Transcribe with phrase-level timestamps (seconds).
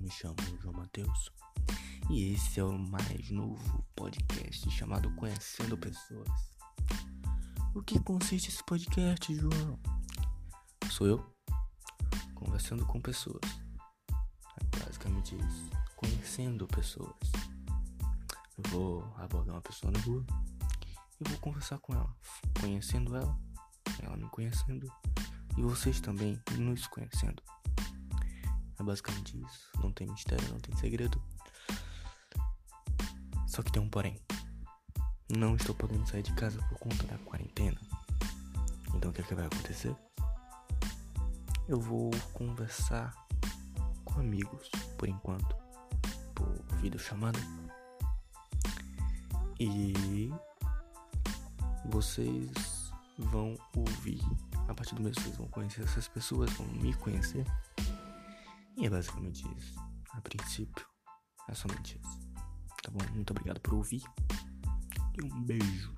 [0.00, 1.30] me chamo João Matheus
[2.08, 6.28] e esse é o mais novo podcast chamado Conhecendo Pessoas.
[7.74, 9.78] O que consiste esse podcast, João?
[10.90, 11.34] Sou eu
[12.34, 13.40] conversando com pessoas.
[14.10, 15.70] É basicamente isso.
[15.94, 17.14] Conhecendo pessoas.
[18.58, 20.24] Eu vou abordar uma pessoa na rua
[21.20, 22.12] e vou conversar com ela.
[22.60, 23.38] Conhecendo ela,
[24.02, 24.90] ela me conhecendo
[25.56, 27.42] e vocês também nos conhecendo.
[28.80, 29.68] É basicamente isso.
[29.82, 31.22] Não tem mistério, não tem segredo.
[33.46, 34.18] Só que tem um porém.
[35.28, 37.78] Não estou podendo sair de casa por conta da quarentena.
[38.94, 39.94] Então o que, é que vai acontecer?
[41.68, 43.14] Eu vou conversar
[44.02, 45.54] com amigos por enquanto,
[46.34, 47.38] por videochamada.
[49.60, 50.32] E
[51.84, 52.50] vocês
[53.18, 54.22] vão ouvir.
[54.66, 57.44] A partir do mês vocês vão conhecer essas pessoas, vão me conhecer.
[58.80, 59.78] E é basicamente isso.
[60.12, 60.86] A princípio,
[61.50, 62.18] é somente isso.
[62.82, 63.00] Tá bom?
[63.14, 64.02] Muito obrigado por ouvir.
[65.14, 65.94] E um beijo.